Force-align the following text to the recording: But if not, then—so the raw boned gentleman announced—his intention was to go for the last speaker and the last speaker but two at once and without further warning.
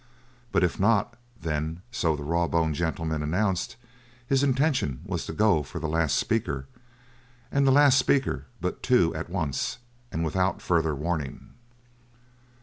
But 0.51 0.63
if 0.63 0.79
not, 0.79 1.13
then—so 1.39 2.15
the 2.15 2.23
raw 2.23 2.47
boned 2.47 2.73
gentleman 2.73 3.21
announced—his 3.21 4.41
intention 4.41 5.01
was 5.05 5.27
to 5.27 5.31
go 5.31 5.61
for 5.61 5.77
the 5.77 5.87
last 5.87 6.15
speaker 6.17 6.65
and 7.51 7.67
the 7.67 7.71
last 7.71 7.99
speaker 7.99 8.47
but 8.59 8.81
two 8.81 9.13
at 9.13 9.29
once 9.29 9.77
and 10.11 10.25
without 10.25 10.59
further 10.59 10.95
warning. 10.95 11.53